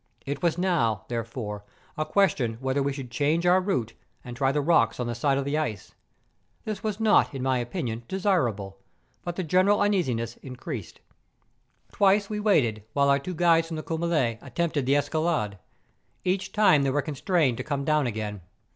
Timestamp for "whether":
2.59-2.81